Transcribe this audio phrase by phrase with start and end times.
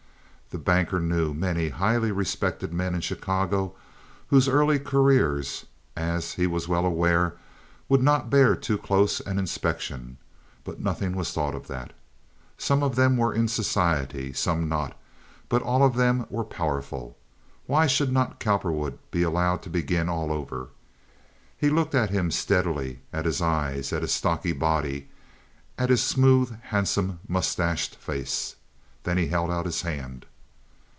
[0.51, 3.73] The banker knew many highly respected men in Chicago
[4.27, 7.37] whose early careers, as he was well aware,
[7.87, 10.17] would not bear too close an inspection,
[10.65, 11.93] but nothing was thought of that.
[12.57, 14.99] Some of them were in society, some not,
[15.47, 17.15] but all of them were powerful.
[17.65, 20.67] Why should not Cowperwood be allowed to begin all over?
[21.57, 25.07] He looked at him steadily, at his eyes, at his stocky body,
[25.77, 28.57] at his smooth, handsome, mustached face.
[29.03, 30.25] Then he held out his hand.